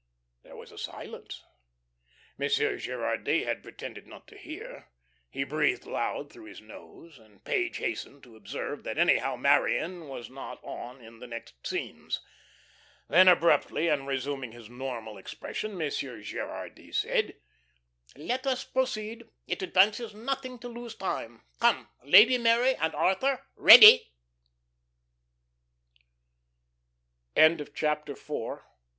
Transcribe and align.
There 0.41 0.55
was 0.55 0.71
a 0.71 0.79
silence. 0.79 1.43
Monsieur 2.35 2.75
Gerardy 2.79 3.43
had 3.43 3.61
pretended 3.61 4.07
not 4.07 4.27
to 4.29 4.35
hear. 4.35 4.89
He 5.29 5.43
breathed 5.43 5.85
loud 5.85 6.33
through 6.33 6.45
his 6.45 6.59
nose, 6.59 7.19
and 7.19 7.43
Page 7.45 7.77
hastened 7.77 8.23
to 8.23 8.35
observe 8.35 8.81
that 8.83 8.97
anyhow 8.97 9.35
Marion 9.35 10.07
was 10.07 10.27
not 10.27 10.59
on 10.63 11.01
in 11.03 11.19
the 11.19 11.27
next 11.27 11.67
scenes. 11.67 12.19
Then 13.09 13.27
abruptly, 13.27 13.89
and 13.89 14.07
resuming 14.07 14.53
his 14.53 14.71
normal 14.71 15.19
expression, 15.19 15.77
Monsieur 15.77 16.19
Gerardy 16.19 16.91
said: 16.91 17.35
"Let 18.15 18.47
us 18.47 18.63
proceed. 18.63 19.29
It 19.45 19.61
advances 19.61 20.15
nothing 20.15 20.57
to 20.61 20.67
lose 20.67 20.95
time. 20.95 21.43
Come. 21.59 21.89
Lady 22.03 22.39
Mary 22.39 22.73
and 22.75 22.95
Arthur, 22.95 23.45
ready." 23.55 24.09
The 27.35 27.41
rehearsal 27.43 27.65
continued. 28.07 28.61